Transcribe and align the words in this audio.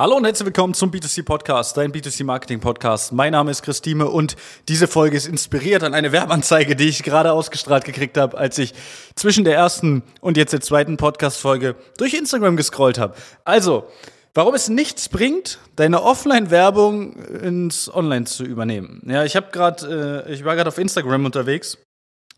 Hallo 0.00 0.14
und 0.14 0.24
herzlich 0.24 0.46
willkommen 0.46 0.74
zum 0.74 0.92
B2C 0.92 1.24
Podcast, 1.24 1.76
dein 1.76 1.90
B2C 1.90 2.22
Marketing 2.22 2.60
Podcast. 2.60 3.10
Mein 3.10 3.32
Name 3.32 3.50
ist 3.50 3.64
Christine 3.64 4.06
und 4.06 4.36
diese 4.68 4.86
Folge 4.86 5.16
ist 5.16 5.26
inspiriert 5.26 5.82
an 5.82 5.92
eine 5.92 6.12
Werbeanzeige, 6.12 6.76
die 6.76 6.88
ich 6.88 7.02
gerade 7.02 7.32
ausgestrahlt 7.32 7.84
gekriegt 7.84 8.16
habe, 8.16 8.38
als 8.38 8.58
ich 8.58 8.74
zwischen 9.16 9.42
der 9.42 9.56
ersten 9.56 10.04
und 10.20 10.36
jetzt 10.36 10.52
der 10.52 10.60
zweiten 10.60 10.98
Podcast 10.98 11.40
Folge 11.40 11.74
durch 11.96 12.14
Instagram 12.14 12.56
gescrollt 12.56 12.96
habe. 12.96 13.16
Also, 13.44 13.88
warum 14.34 14.54
es 14.54 14.68
nichts 14.68 15.08
bringt, 15.08 15.58
deine 15.74 16.00
Offline 16.04 16.52
Werbung 16.52 17.16
ins 17.16 17.92
Online 17.92 18.24
zu 18.24 18.44
übernehmen. 18.44 19.02
Ja, 19.04 19.24
ich 19.24 19.34
habe 19.34 19.48
gerade 19.50 20.24
äh, 20.28 20.32
ich 20.32 20.44
war 20.44 20.54
gerade 20.54 20.68
auf 20.68 20.78
Instagram 20.78 21.24
unterwegs 21.24 21.76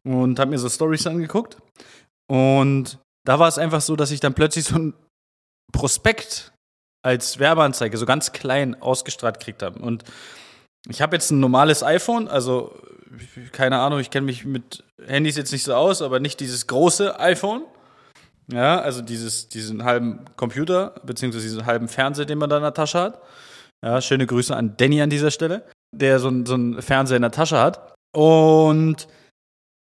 und 0.02 0.38
habe 0.38 0.50
mir 0.50 0.58
so 0.58 0.70
Stories 0.70 1.06
angeguckt 1.06 1.58
und 2.26 2.96
da 3.26 3.38
war 3.38 3.48
es 3.48 3.58
einfach 3.58 3.82
so, 3.82 3.96
dass 3.96 4.12
ich 4.12 4.20
dann 4.20 4.32
plötzlich 4.32 4.64
so 4.64 4.76
ein 4.76 4.94
Prospekt 5.72 6.54
als 7.02 7.38
Werbeanzeige 7.38 7.96
so 7.96 8.06
ganz 8.06 8.32
klein 8.32 8.80
ausgestrahlt 8.80 9.38
gekriegt 9.38 9.62
haben. 9.62 9.80
Und 9.80 10.04
ich 10.88 11.02
habe 11.02 11.16
jetzt 11.16 11.30
ein 11.30 11.40
normales 11.40 11.82
iPhone, 11.82 12.28
also 12.28 12.74
keine 13.52 13.78
Ahnung, 13.78 14.00
ich 14.00 14.10
kenne 14.10 14.26
mich 14.26 14.44
mit 14.44 14.84
Handys 15.04 15.36
jetzt 15.36 15.52
nicht 15.52 15.64
so 15.64 15.74
aus, 15.74 16.02
aber 16.02 16.20
nicht 16.20 16.40
dieses 16.40 16.66
große 16.66 17.18
iPhone. 17.18 17.64
Ja, 18.52 18.80
also 18.80 19.00
dieses, 19.02 19.48
diesen 19.48 19.84
halben 19.84 20.24
Computer, 20.36 20.94
beziehungsweise 21.04 21.44
diesen 21.44 21.66
halben 21.66 21.88
Fernseher, 21.88 22.24
den 22.24 22.38
man 22.38 22.50
da 22.50 22.56
in 22.56 22.62
der 22.62 22.74
Tasche 22.74 23.00
hat. 23.00 23.22
Ja, 23.84 24.00
schöne 24.00 24.26
Grüße 24.26 24.54
an 24.54 24.76
Danny 24.76 25.00
an 25.02 25.10
dieser 25.10 25.30
Stelle, 25.30 25.66
der 25.96 26.18
so, 26.18 26.30
so 26.44 26.54
einen 26.54 26.82
Fernseher 26.82 27.16
in 27.16 27.22
der 27.22 27.30
Tasche 27.30 27.58
hat. 27.58 27.94
Und 28.14 29.08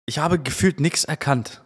ich 0.05 0.19
habe 0.19 0.39
gefühlt 0.39 0.79
nichts 0.79 1.05
erkannt. 1.05 1.61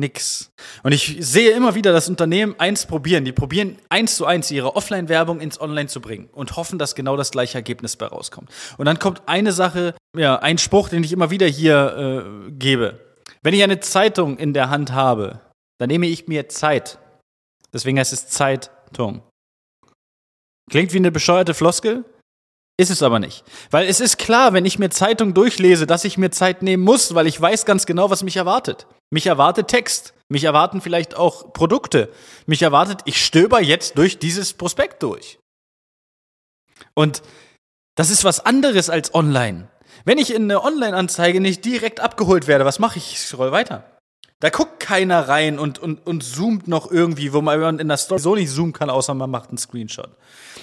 Nix. 0.00 0.50
Und 0.82 0.92
ich 0.92 1.16
sehe 1.20 1.52
immer 1.52 1.74
wieder, 1.74 1.92
dass 1.92 2.08
Unternehmen 2.08 2.54
eins 2.58 2.86
probieren. 2.86 3.24
Die 3.24 3.32
probieren 3.32 3.78
eins 3.88 4.16
zu 4.16 4.26
eins 4.26 4.50
ihre 4.50 4.74
Offline-Werbung 4.74 5.40
ins 5.40 5.60
Online 5.60 5.88
zu 5.88 6.00
bringen 6.00 6.28
und 6.32 6.56
hoffen, 6.56 6.78
dass 6.78 6.94
genau 6.94 7.16
das 7.16 7.30
gleiche 7.30 7.58
Ergebnis 7.58 7.96
bei 7.96 8.06
rauskommt. 8.06 8.50
Und 8.78 8.86
dann 8.86 8.98
kommt 8.98 9.22
eine 9.26 9.52
Sache, 9.52 9.94
ja, 10.16 10.36
ein 10.36 10.58
Spruch, 10.58 10.88
den 10.88 11.04
ich 11.04 11.12
immer 11.12 11.30
wieder 11.30 11.46
hier 11.46 12.26
äh, 12.48 12.50
gebe. 12.50 12.98
Wenn 13.42 13.54
ich 13.54 13.62
eine 13.62 13.80
Zeitung 13.80 14.36
in 14.36 14.52
der 14.52 14.70
Hand 14.70 14.92
habe, 14.92 15.40
dann 15.78 15.88
nehme 15.88 16.06
ich 16.06 16.26
mir 16.26 16.48
Zeit. 16.48 16.98
Deswegen 17.72 17.98
heißt 17.98 18.12
es 18.12 18.28
Zeitung. 18.28 19.22
Klingt 20.70 20.92
wie 20.92 20.98
eine 20.98 21.12
bescheuerte 21.12 21.54
Floskel, 21.54 22.04
ist 22.80 22.90
es 22.90 23.02
aber 23.02 23.18
nicht. 23.18 23.44
Weil 23.70 23.86
es 23.86 24.00
ist 24.00 24.16
klar, 24.16 24.54
wenn 24.54 24.64
ich 24.64 24.78
mir 24.78 24.88
Zeitung 24.88 25.34
durchlese, 25.34 25.86
dass 25.86 26.04
ich 26.04 26.16
mir 26.16 26.30
Zeit 26.30 26.62
nehmen 26.62 26.82
muss, 26.82 27.14
weil 27.14 27.26
ich 27.26 27.40
weiß 27.40 27.66
ganz 27.66 27.84
genau, 27.84 28.10
was 28.10 28.22
mich 28.22 28.36
erwartet. 28.36 28.86
Mich 29.10 29.26
erwartet 29.26 29.68
Text. 29.68 30.14
Mich 30.28 30.44
erwarten 30.44 30.80
vielleicht 30.80 31.14
auch 31.14 31.52
Produkte. 31.52 32.10
Mich 32.46 32.62
erwartet, 32.62 33.00
ich 33.04 33.22
stöber 33.24 33.60
jetzt 33.60 33.98
durch 33.98 34.18
dieses 34.18 34.54
Prospekt 34.54 35.02
durch. 35.02 35.38
Und 36.94 37.22
das 37.96 38.08
ist 38.08 38.24
was 38.24 38.44
anderes 38.46 38.88
als 38.88 39.14
online. 39.14 39.68
Wenn 40.06 40.18
ich 40.18 40.32
in 40.32 40.44
eine 40.44 40.64
Online-Anzeige 40.64 41.40
nicht 41.40 41.64
direkt 41.64 42.00
abgeholt 42.00 42.46
werde, 42.46 42.64
was 42.64 42.78
mache 42.78 42.98
ich? 42.98 43.12
Ich 43.12 43.20
scroll 43.20 43.52
weiter. 43.52 43.99
Da 44.40 44.48
guckt 44.48 44.80
keiner 44.80 45.28
rein 45.28 45.58
und, 45.58 45.78
und, 45.78 46.06
und 46.06 46.24
zoomt 46.24 46.66
noch 46.66 46.90
irgendwie, 46.90 47.34
wo 47.34 47.42
man 47.42 47.78
in 47.78 47.88
der 47.88 47.98
Story 47.98 48.20
so 48.20 48.34
nicht 48.34 48.50
zoomen 48.50 48.72
kann, 48.72 48.88
außer 48.88 49.12
man 49.12 49.30
macht 49.30 49.50
einen 49.50 49.58
Screenshot. 49.58 50.08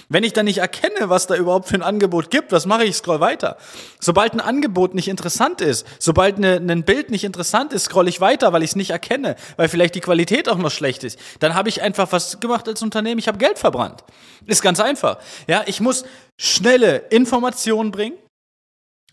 Wenn 0.10 0.24
ich 0.24 0.34
dann 0.34 0.46
nicht 0.46 0.58
erkenne, 0.58 1.10
was 1.10 1.28
da 1.28 1.36
überhaupt 1.36 1.68
für 1.68 1.76
ein 1.76 1.84
Angebot 1.84 2.32
gibt, 2.32 2.52
was 2.52 2.66
mache 2.66 2.86
ich? 2.86 2.96
Scroll 2.96 3.20
weiter. 3.20 3.58
Sobald 4.00 4.34
ein 4.34 4.40
Angebot 4.40 4.96
nicht 4.96 5.08
interessant 5.08 5.62
ist, 5.62 5.86
sobald 6.00 6.38
eine, 6.38 6.56
ein 6.56 6.86
Bild 6.86 7.12
nicht 7.12 7.24
interessant 7.24 7.72
ist, 7.72 7.84
scroll 7.84 8.08
ich 8.08 8.20
weiter, 8.20 8.52
weil 8.52 8.64
ich 8.64 8.72
es 8.72 8.76
nicht 8.76 8.90
erkenne, 8.90 9.36
weil 9.58 9.70
vielleicht 9.70 9.94
die 9.94 10.02
Qualität 10.02 10.50
auch 10.50 10.58
noch 10.58 10.72
schlecht 10.72 11.04
ist. 11.04 11.20
Dann 11.40 11.54
habe 11.54 11.70
ich 11.70 11.84
einfach 11.84 12.12
was 12.12 12.40
gemacht 12.40 12.68
als 12.68 12.82
Unternehmen, 12.82 13.20
ich 13.20 13.28
habe 13.28 13.38
Geld 13.38 13.60
verbrannt. 13.60 14.04
Ist 14.48 14.64
ganz 14.64 14.80
einfach. 14.80 15.20
Ja, 15.48 15.64
ich 15.68 15.82
muss 15.82 16.04
schnelle 16.40 16.98
Informationen 17.12 17.92
bringen, 17.92 18.18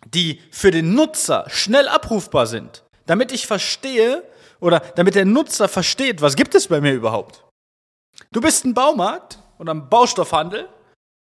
die 0.06 0.40
für 0.50 0.70
den 0.70 0.94
Nutzer 0.94 1.44
schnell 1.48 1.86
abrufbar 1.86 2.46
sind, 2.46 2.84
damit 3.04 3.30
ich 3.30 3.46
verstehe, 3.46 4.22
oder 4.64 4.80
damit 4.80 5.14
der 5.14 5.26
Nutzer 5.26 5.68
versteht, 5.68 6.22
was 6.22 6.36
gibt 6.36 6.54
es 6.54 6.68
bei 6.68 6.80
mir 6.80 6.94
überhaupt. 6.94 7.44
Du 8.32 8.40
bist 8.40 8.64
ein 8.64 8.72
Baumarkt 8.72 9.38
oder 9.58 9.74
ein 9.74 9.90
Baustoffhandel 9.90 10.70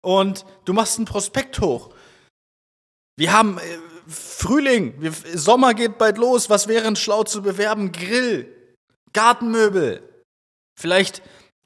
und 0.06 0.46
du 0.66 0.74
machst 0.74 1.00
ein 1.00 1.06
Prospekt 1.06 1.60
hoch. 1.60 1.90
Wir 3.18 3.34
haben 3.34 3.58
äh, 3.58 3.62
Frühling, 4.08 5.12
Sommer 5.34 5.74
geht 5.74 5.98
bald 5.98 6.20
los, 6.20 6.52
was 6.52 6.68
wäre 6.68 6.96
schlau 6.96 7.24
zu 7.24 7.42
bewerben? 7.42 7.92
Grill, 7.92 8.56
Gartenmöbel, 9.14 10.08
vielleicht 10.80 11.24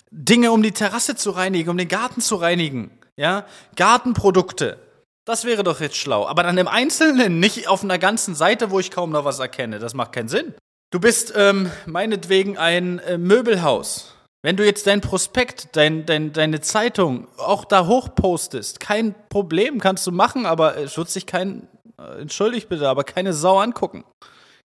Dinge, 0.10 0.54
um 0.54 0.64
die 0.64 0.72
Terrasse 0.72 1.18
zu 1.18 1.32
reinigen, 1.32 1.70
um 1.70 1.78
den 1.78 1.90
Garten 1.90 2.22
zu 2.22 2.36
reinigen, 2.36 2.98
ja, 3.18 3.46
Gartenprodukte. 3.76 4.80
Das 5.26 5.44
wäre 5.44 5.64
doch 5.64 5.82
jetzt 5.82 5.98
schlau. 5.98 6.28
Aber 6.28 6.44
dann 6.44 6.58
im 6.58 6.70
Einzelnen, 6.70 7.42
nicht 7.42 7.68
auf 7.68 7.84
einer 7.84 8.00
ganzen 8.00 8.36
Seite, 8.36 8.72
wo 8.72 8.80
ich 8.80 8.90
kaum 8.90 9.10
noch 9.10 9.26
was 9.26 9.40
erkenne. 9.40 9.80
Das 9.80 9.94
macht 9.94 10.14
keinen 10.14 10.30
Sinn. 10.30 10.56
Du 10.90 11.02
bist 11.02 11.34
ähm, 11.36 11.70
meinetwegen 11.86 12.58
ein 12.58 13.00
äh, 13.00 13.18
Möbelhaus. 13.18 14.14
Wenn 14.42 14.56
du 14.56 14.66
jetzt 14.66 14.88
dein 14.88 15.02
Prospekt, 15.02 15.76
dein, 15.76 16.06
dein, 16.06 16.32
deine 16.32 16.62
Zeitung 16.62 17.28
auch 17.38 17.66
da 17.66 17.88
hochpostest, 17.88 18.80
kein 18.80 19.14
Problem, 19.28 19.82
kannst 19.82 20.08
du 20.08 20.12
machen, 20.12 20.46
aber 20.46 20.78
es 20.78 20.98
wird 20.98 21.10
sich 21.10 21.26
kein, 21.26 21.68
äh, 22.00 22.22
entschuldigt 22.22 22.70
bitte, 22.70 22.88
aber 22.88 23.04
keine 23.04 23.34
Sau 23.34 23.60
angucken. 23.60 24.06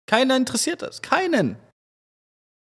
Keiner 0.08 0.36
interessiert 0.36 0.82
das. 0.82 1.02
Keinen. 1.02 1.58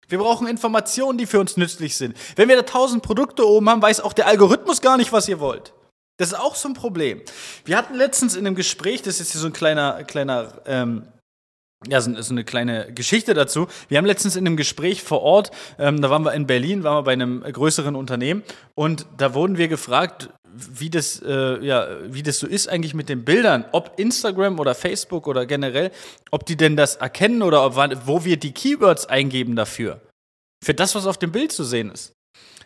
Wir 0.08 0.18
brauchen 0.18 0.48
Informationen, 0.48 1.20
die 1.20 1.28
für 1.28 1.40
uns 1.40 1.56
nützlich 1.56 1.96
sind. 1.96 2.18
Wenn 2.36 2.50
wir 2.50 2.56
da 2.56 2.64
tausend 2.64 3.04
Produkte 3.04 3.48
oben 3.48 3.70
haben, 3.70 3.82
weiß 3.84 4.02
auch 4.02 4.14
der 4.14 4.28
Algorithmus 4.28 4.82
gar 4.82 4.98
nicht, 4.98 5.12
was 5.12 5.28
ihr 5.28 5.40
wollt. 5.40 5.74
Das 6.18 6.30
ist 6.30 6.40
auch 6.40 6.56
so 6.56 6.70
ein 6.70 6.74
Problem. 6.74 7.22
Wir 7.66 7.78
hatten 7.78 7.94
letztens 7.94 8.36
in 8.36 8.48
einem 8.48 8.56
Gespräch, 8.56 9.04
das 9.04 9.20
ist 9.20 9.32
hier 9.32 9.42
so 9.42 9.48
ein 9.48 9.54
kleiner, 9.54 10.04
kleiner 10.04 10.62
ähm, 10.66 11.08
ja, 11.88 12.02
so, 12.02 12.12
eine 12.32 12.44
kleine 12.44 12.92
Geschichte 12.94 13.34
dazu. 13.34 13.68
Wir 13.90 13.98
haben 13.98 14.06
letztens 14.06 14.36
in 14.36 14.46
einem 14.46 14.58
Gespräch 14.58 15.02
vor 15.02 15.22
Ort, 15.22 15.52
ähm, 15.80 16.02
da 16.02 16.10
waren 16.10 16.24
wir 16.24 16.34
in 16.34 16.48
Berlin, 16.48 16.84
waren 16.84 16.98
wir 16.98 17.04
bei 17.04 17.14
einem 17.14 17.42
größeren 17.42 17.96
Unternehmen 17.96 18.44
und 18.76 19.06
da 19.18 19.34
wurden 19.34 19.58
wir 19.58 19.68
gefragt, 19.68 20.30
wie 20.56 20.90
das, 20.90 21.22
äh, 21.26 21.66
ja, 21.66 21.88
wie 22.06 22.24
das 22.24 22.40
so 22.40 22.48
ist 22.48 22.68
eigentlich 22.68 22.94
mit 22.94 23.10
den 23.10 23.26
Bildern, 23.26 23.66
ob 23.72 23.94
Instagram 23.98 24.60
oder 24.60 24.76
Facebook 24.76 25.28
oder 25.28 25.46
generell, 25.46 25.92
ob 26.32 26.46
die 26.46 26.56
denn 26.56 26.78
das 26.78 26.96
erkennen 26.98 27.42
oder 27.42 27.66
ob, 27.66 27.76
wo 28.06 28.24
wir 28.24 28.38
die 28.38 28.52
Keywords 28.52 29.08
eingeben 29.08 29.56
dafür. 29.56 30.00
Für 30.64 30.74
das, 30.74 30.96
was 30.96 31.08
auf 31.08 31.18
dem 31.18 31.32
Bild 31.32 31.52
zu 31.52 31.64
sehen 31.64 31.92
ist. 31.92 32.14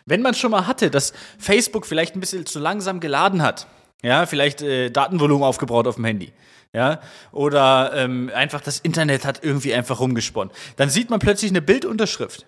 Wenn 0.04 0.22
man 0.22 0.34
schon 0.34 0.50
mal 0.50 0.66
hatte, 0.66 0.90
dass 0.90 1.12
Facebook 1.38 1.86
vielleicht 1.86 2.14
ein 2.14 2.20
bisschen 2.20 2.46
zu 2.46 2.58
langsam 2.58 3.00
geladen 3.00 3.42
hat, 3.42 3.66
ja, 4.02 4.26
vielleicht 4.26 4.62
äh, 4.62 4.90
Datenvolumen 4.90 5.44
aufgebaut 5.44 5.86
auf 5.86 5.96
dem 5.96 6.04
Handy, 6.04 6.32
ja, 6.74 7.00
oder 7.32 7.92
ähm, 7.94 8.30
einfach 8.34 8.60
das 8.60 8.78
Internet 8.80 9.24
hat 9.24 9.42
irgendwie 9.42 9.72
einfach 9.72 10.00
rumgesponnen. 10.00 10.52
Dann 10.76 10.90
sieht 10.90 11.10
man 11.10 11.18
plötzlich 11.18 11.50
eine 11.50 11.62
Bildunterschrift, 11.62 12.46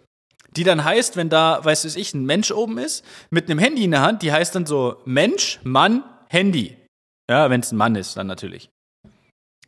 die 0.56 0.64
dann 0.64 0.84
heißt, 0.84 1.16
wenn 1.16 1.30
da, 1.30 1.64
weiß 1.64 1.84
es 1.84 1.96
ich, 1.96 2.12
ein 2.12 2.26
Mensch 2.26 2.50
oben 2.50 2.78
ist, 2.78 3.04
mit 3.30 3.48
einem 3.48 3.58
Handy 3.58 3.84
in 3.84 3.92
der 3.92 4.02
Hand, 4.02 4.22
die 4.22 4.32
heißt 4.32 4.54
dann 4.54 4.66
so 4.66 5.00
Mensch, 5.04 5.60
Mann, 5.62 6.04
Handy. 6.28 6.76
Ja, 7.30 7.48
wenn 7.48 7.60
es 7.60 7.72
ein 7.72 7.76
Mann 7.76 7.96
ist, 7.96 8.16
dann 8.16 8.26
natürlich. 8.26 8.70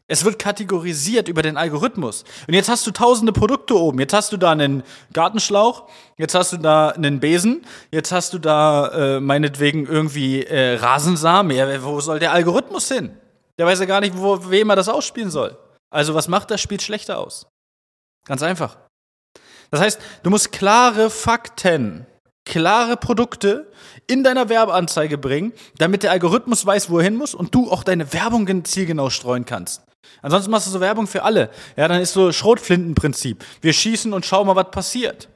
Es 0.09 0.25
wird 0.27 0.39
kategorisiert 0.39 1.29
über 1.29 1.41
den 1.41 1.57
Algorithmus. 1.57 2.25
Und 2.47 2.53
jetzt 2.53 2.69
hast 2.69 2.87
du 2.87 2.91
tausende 2.91 3.33
Produkte 3.33 3.79
oben. 3.79 3.99
Jetzt 3.99 4.13
hast 4.13 4.31
du 4.33 4.37
da 4.37 4.51
einen 4.51 4.83
Gartenschlauch, 5.15 5.89
jetzt 6.19 6.35
hast 6.35 6.53
du 6.53 6.59
da 6.59 6.89
einen 6.89 7.21
Besen, 7.21 7.65
jetzt 7.91 8.13
hast 8.13 8.35
du 8.35 8.39
da 8.39 8.89
äh, 9.17 9.21
meinetwegen 9.21 9.87
irgendwie 9.87 10.43
äh, 10.43 10.75
Rasensamen. 10.75 11.57
Ja, 11.57 11.83
wo 11.83 12.01
soll 12.01 12.19
der 12.19 12.33
Algorithmus 12.33 12.89
hin? 12.89 13.17
Der 13.59 13.67
weiß 13.67 13.81
ja 13.81 13.87
gar 13.87 14.01
nicht, 14.01 14.17
wo, 14.17 14.51
wem 14.51 14.71
er 14.71 14.77
das 14.77 14.89
ausspielen 14.89 15.31
soll. 15.31 15.59
Also 15.91 16.15
was 16.15 16.29
macht 16.29 16.51
das? 16.51 16.61
Spielt 16.61 16.83
schlechter 16.83 17.19
aus. 17.19 17.47
Ganz 18.27 18.43
einfach. 18.43 18.79
Das 19.71 19.81
heißt, 19.81 20.01
du 20.23 20.31
musst 20.31 20.53
klare 20.53 21.11
Fakten, 21.11 22.07
klare 22.45 22.97
Produkte 22.97 23.71
in 24.07 24.23
deiner 24.23 24.49
Werbeanzeige 24.49 25.19
bringen, 25.19 25.53
damit 25.79 26.03
der 26.03 26.11
Algorithmus 26.11 26.65
weiß, 26.65 26.91
wo 26.91 26.99
er 26.99 27.05
hin 27.05 27.17
muss 27.17 27.35
und 27.35 27.55
du 27.55 27.71
auch 27.71 27.83
deine 27.83 28.13
Werbung 28.13 28.65
zielgenau 28.65 29.11
streuen 29.11 29.45
kannst. 29.45 29.83
Ansonsten 30.21 30.51
machst 30.51 30.67
du 30.67 30.71
so 30.71 30.81
Werbung 30.81 31.07
für 31.07 31.23
alle. 31.23 31.51
Ja, 31.77 31.89
dann 31.89 32.01
ist 32.01 32.13
so 32.13 32.33
Schrotflintenprinzip. 32.33 33.45
Wir 33.61 33.73
schießen 33.73 34.13
und 34.13 34.27
schauen 34.27 34.47
mal, 34.47 34.57
was 34.57 34.71
passiert. 34.71 35.29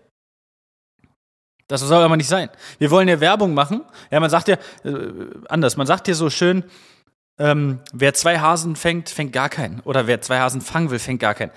Das 1.69 1.81
soll 1.81 2.03
aber 2.03 2.17
nicht 2.17 2.29
sein. 2.29 2.49
Wir 2.79 2.91
wollen 2.91 3.09
ja 3.09 3.19
Werbung 3.21 3.53
machen. 3.55 3.83
Ja, 4.11 4.21
man 4.21 4.31
sagt 4.31 4.49
ja 4.49 4.57
äh, 4.85 5.09
anders. 5.49 5.77
Man 5.77 5.87
sagt 5.87 6.07
ja 6.07 6.15
so 6.15 6.31
schön, 6.31 6.63
ähm, 7.39 7.81
wer 7.93 8.15
zwei 8.15 8.39
Hasen 8.39 8.77
fängt, 8.77 9.11
fängt 9.11 9.33
gar 9.33 9.49
keinen. 9.49 9.81
Oder 9.81 10.07
wer 10.07 10.21
zwei 10.23 10.39
Hasen 10.39 10.61
fangen 10.61 10.91
will, 10.91 10.99
fängt 10.99 11.21
gar 11.21 11.35
keinen. 11.35 11.53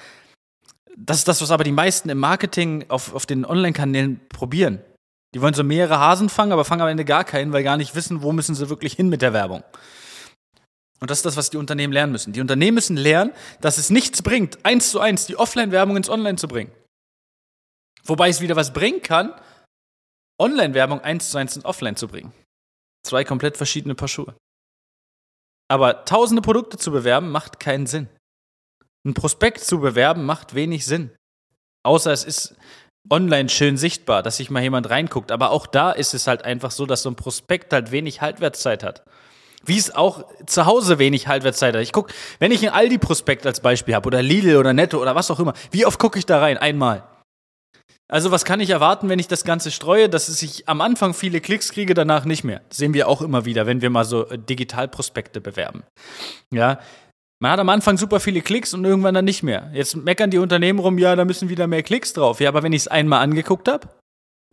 Das 0.98 1.18
ist 1.18 1.28
das, 1.28 1.42
was 1.42 1.52
aber 1.52 1.64
die 1.64 1.72
meisten 1.72 2.10
im 2.10 2.18
Marketing 2.18 2.86
auf, 2.90 3.14
auf 3.14 3.26
den 3.26 3.46
Online-Kanälen 3.46 4.20
probieren. 4.28 4.82
Die 5.34 5.42
wollen 5.42 5.54
so 5.54 5.64
mehrere 5.64 6.00
Hasen 6.00 6.28
fangen, 6.28 6.52
aber 6.52 6.66
fangen 6.66 6.82
am 6.82 6.88
Ende 6.90 7.06
gar 7.06 7.24
keinen, 7.24 7.54
weil 7.54 7.64
gar 7.64 7.78
nicht 7.78 7.96
wissen, 7.96 8.22
wo 8.24 8.34
müssen 8.34 8.56
sie 8.56 8.70
wirklich 8.70 8.94
hin 8.94 9.10
mit 9.10 9.22
der 9.22 9.32
Werbung. 9.32 9.64
Und 11.00 11.10
das 11.10 11.20
ist 11.20 11.26
das, 11.26 11.38
was 11.38 11.50
die 11.50 11.58
Unternehmen 11.58 11.94
lernen 11.94 12.12
müssen. 12.12 12.34
Die 12.34 12.42
Unternehmen 12.42 12.76
müssen 12.76 12.98
lernen, 12.98 13.32
dass 13.62 13.78
es 13.78 13.90
nichts 13.90 14.22
bringt, 14.22 14.66
eins 14.66 14.92
zu 14.92 15.00
eins 15.00 15.28
die 15.28 15.38
Offline-Werbung 15.38 15.96
ins 15.96 16.10
Online 16.10 16.38
zu 16.38 16.48
bringen. 16.48 16.72
Wobei 18.04 18.28
es 18.30 18.42
wieder 18.42 18.56
was 18.56 18.74
bringen 18.74 19.02
kann, 19.02 19.34
Online-Werbung 20.42 21.02
eins 21.02 21.30
zu 21.30 21.38
eins 21.38 21.56
in 21.56 21.64
Offline 21.64 21.96
zu 21.96 22.08
bringen. 22.08 22.34
Zwei 23.06 23.24
komplett 23.24 23.56
verschiedene 23.56 23.96
Paar 23.96 24.08
Schuhe. 24.08 24.36
Aber 25.70 26.04
tausende 26.06 26.42
Produkte 26.42 26.78
zu 26.78 26.92
bewerben 26.92 27.32
macht 27.32 27.60
keinen 27.60 27.86
Sinn. 27.86 28.10
Ein 29.06 29.14
Prospekt 29.14 29.64
zu 29.64 29.80
bewerben 29.80 30.26
macht 30.26 30.56
wenig 30.56 30.86
Sinn. 30.86 31.12
Außer 31.84 32.12
es 32.12 32.26
ist 32.26 32.56
online 33.10 33.50
schön 33.50 33.78
sichtbar, 33.78 34.24
dass 34.24 34.38
sich 34.38 34.50
mal 34.50 34.62
jemand 34.62 34.90
reinguckt. 34.90 35.32
Aber 35.32 35.52
auch 35.52 35.68
da 35.68 35.92
ist 35.92 36.14
es 36.14 36.28
halt 36.28 36.44
einfach 36.44 36.72
so, 36.72 36.86
dass 36.86 37.04
so 37.04 37.10
ein 37.10 37.16
Prospekt 37.16 37.72
halt 37.72 37.92
wenig 37.92 38.22
Haltwertszeit 38.22 38.84
hat. 38.84 39.04
Wie 39.66 39.78
es 39.78 39.94
auch 39.94 40.26
zu 40.46 40.66
Hause 40.66 41.00
wenig 41.00 41.28
Haltwertszeit 41.28 41.76
hat. 41.76 41.82
Ich 41.82 41.92
guck, 41.92 42.10
wenn 42.40 42.52
ich 42.52 42.66
ein 42.66 42.74
Aldi-Prospekt 42.74 43.46
als 43.46 43.60
Beispiel 43.60 43.96
habe 43.96 44.08
oder 44.08 44.22
Lidl 44.22 44.58
oder 44.58 44.74
Netto 44.74 45.02
oder 45.02 45.16
was 45.16 45.32
auch 45.32 45.40
immer, 45.40 45.54
wie 45.72 45.86
oft 45.86 46.00
gucke 46.00 46.18
ich 46.18 46.26
da 46.26 46.40
rein? 46.40 46.58
Einmal. 46.58 47.09
Also 48.12 48.32
was 48.32 48.44
kann 48.44 48.60
ich 48.60 48.72
erwarten, 48.72 49.08
wenn 49.08 49.20
ich 49.20 49.28
das 49.28 49.44
Ganze 49.44 49.70
streue, 49.70 50.10
dass 50.10 50.42
ich 50.42 50.68
am 50.68 50.82
Anfang 50.82 51.14
viele 51.14 51.42
Klicks 51.42 51.72
kriege, 51.72 51.94
danach 51.94 52.26
nicht 52.26 52.44
mehr. 52.44 52.62
Das 52.70 52.80
sehen 52.80 52.96
wir 52.96 53.08
auch 53.08 53.22
immer 53.22 53.46
wieder, 53.46 53.68
wenn 53.68 53.82
wir 53.82 53.92
mal 53.92 54.04
so 54.04 54.28
äh, 54.28 54.40
Digitalprospekte 54.40 55.42
bewerben. 55.42 55.84
Ja, 56.52 56.80
man 57.40 57.52
hat 57.52 57.60
am 57.60 57.70
Anfang 57.70 57.98
super 57.98 58.20
viele 58.20 58.42
Klicks 58.42 58.74
und 58.74 58.84
irgendwann 58.84 59.14
dann 59.14 59.26
nicht 59.26 59.44
mehr. 59.44 59.70
Jetzt 59.74 59.96
meckern 59.96 60.32
die 60.32 60.40
Unternehmen 60.40 60.80
rum, 60.80 60.98
ja, 60.98 61.16
da 61.16 61.24
müssen 61.24 61.50
wieder 61.50 61.68
mehr 61.68 61.84
Klicks 61.84 62.14
drauf. 62.14 62.42
Ja, 62.42 62.50
aber 62.50 62.64
wenn 62.64 62.74
ich 62.74 62.82
es 62.82 62.88
einmal 62.88 63.22
angeguckt 63.22 63.68
habe, 63.68 63.88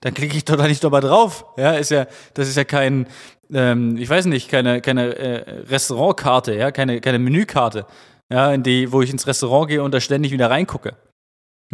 dann 0.03 0.13
klicke 0.13 0.37
ich 0.37 0.45
doch 0.45 0.57
da 0.57 0.69
nicht 0.69 0.83
nochmal 0.83 1.01
drauf. 1.01 1.47
Ja, 1.57 1.73
ist 1.73 1.91
ja, 1.91 2.07
das 2.35 2.49
ist 2.49 2.57
ja 2.57 2.65
kein, 2.65 3.09
ähm, 3.51 3.97
ich 3.97 4.09
weiß 4.09 4.27
nicht, 4.27 4.51
keine, 4.51 4.83
keine 4.83 5.17
äh, 5.17 5.61
Restaurantkarte, 5.61 6.55
ja, 6.55 6.71
keine, 6.71 7.01
keine 7.01 7.19
Menükarte, 7.19 7.87
ja, 8.31 8.53
in 8.53 8.63
die, 8.63 8.93
wo 8.93 9.01
ich 9.01 9.11
ins 9.11 9.27
Restaurant 9.27 9.69
gehe 9.69 9.83
und 9.83 9.93
da 9.93 10.01
ständig 10.01 10.31
wieder 10.31 10.51
reingucke. 10.51 10.97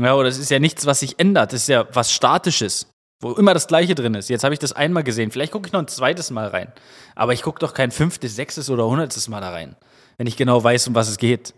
Ja, 0.01 0.15
oder 0.15 0.29
es 0.29 0.39
ist 0.39 0.51
ja 0.51 0.59
nichts, 0.59 0.87
was 0.87 1.01
sich 1.01 1.19
ändert. 1.19 1.53
Es 1.53 1.63
ist 1.63 1.69
ja 1.69 1.87
was 1.93 2.13
Statisches, 2.13 2.91
wo 3.21 3.33
immer 3.33 3.55
das 3.55 3.67
Gleiche 3.67 3.95
drin 3.95 4.15
ist. 4.15 4.31
Jetzt 4.31 4.45
habe 4.45 4.55
ich 4.55 4.59
das 4.59 4.73
einmal 4.73 5.05
gesehen. 5.05 5.31
Vielleicht 5.31 5.53
gucke 5.53 5.67
ich 5.67 5.73
noch 5.73 5.81
ein 5.81 5.89
zweites 5.89 6.31
Mal 6.31 6.49
rein. 6.49 6.73
Aber 7.15 7.33
ich 7.33 7.43
gucke 7.43 7.59
doch 7.59 7.75
kein 7.75 7.91
fünftes, 7.91 8.35
sechstes 8.35 8.71
oder 8.71 8.87
hundertstes 8.87 9.29
Mal 9.29 9.41
da 9.41 9.51
rein, 9.51 9.77
wenn 10.17 10.27
ich 10.27 10.37
genau 10.37 10.63
weiß, 10.63 10.89
um 10.89 10.95
was 10.95 11.09
es 11.09 11.19
geht. 11.19 11.55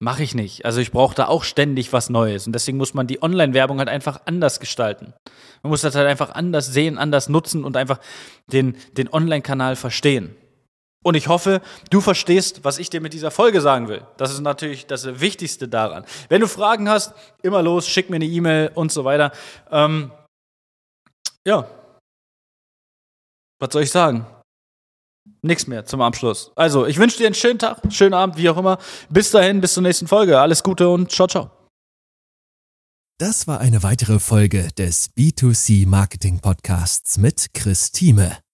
Mache 0.00 0.22
ich 0.22 0.34
nicht. 0.34 0.64
Also 0.64 0.80
ich 0.80 0.92
brauche 0.92 1.16
da 1.16 1.26
auch 1.26 1.42
ständig 1.42 1.92
was 1.92 2.08
Neues. 2.08 2.46
Und 2.46 2.52
deswegen 2.52 2.78
muss 2.78 2.94
man 2.94 3.08
die 3.08 3.20
Online-Werbung 3.20 3.78
halt 3.78 3.88
einfach 3.88 4.20
anders 4.26 4.60
gestalten. 4.60 5.12
Man 5.62 5.70
muss 5.70 5.80
das 5.80 5.96
halt 5.96 6.06
einfach 6.06 6.30
anders 6.30 6.66
sehen, 6.66 6.98
anders 6.98 7.28
nutzen 7.28 7.64
und 7.64 7.76
einfach 7.76 7.98
den, 8.52 8.76
den 8.92 9.12
Online-Kanal 9.12 9.74
verstehen. 9.74 10.36
Und 11.04 11.14
ich 11.14 11.28
hoffe, 11.28 11.60
du 11.90 12.00
verstehst, 12.00 12.64
was 12.64 12.78
ich 12.78 12.90
dir 12.90 13.00
mit 13.00 13.12
dieser 13.12 13.30
Folge 13.30 13.60
sagen 13.60 13.88
will. 13.88 14.02
Das 14.16 14.32
ist 14.32 14.40
natürlich 14.40 14.86
das 14.86 15.20
Wichtigste 15.20 15.68
daran. 15.68 16.04
Wenn 16.28 16.40
du 16.40 16.48
Fragen 16.48 16.88
hast, 16.88 17.14
immer 17.42 17.62
los, 17.62 17.88
schick 17.88 18.10
mir 18.10 18.16
eine 18.16 18.26
E-Mail 18.26 18.72
und 18.74 18.90
so 18.90 19.04
weiter. 19.04 19.32
Ähm, 19.70 20.10
ja. 21.46 21.68
Was 23.60 23.72
soll 23.72 23.82
ich 23.82 23.90
sagen? 23.90 24.26
Nichts 25.42 25.66
mehr 25.66 25.84
zum 25.84 26.00
Abschluss. 26.00 26.52
Also, 26.56 26.86
ich 26.86 26.98
wünsche 26.98 27.18
dir 27.18 27.26
einen 27.26 27.34
schönen 27.34 27.58
Tag, 27.58 27.78
schönen 27.90 28.14
Abend, 28.14 28.36
wie 28.36 28.48
auch 28.48 28.56
immer. 28.56 28.78
Bis 29.08 29.30
dahin, 29.30 29.60
bis 29.60 29.74
zur 29.74 29.82
nächsten 29.82 30.08
Folge. 30.08 30.40
Alles 30.40 30.62
Gute 30.62 30.88
und 30.88 31.12
ciao, 31.12 31.28
ciao. 31.28 31.50
Das 33.18 33.46
war 33.46 33.60
eine 33.60 33.82
weitere 33.82 34.20
Folge 34.20 34.68
des 34.76 35.10
B2C 35.16 35.86
Marketing 35.86 36.40
Podcasts 36.40 37.18
mit 37.18 37.52
Chris 37.52 37.90
Thieme. 37.90 38.38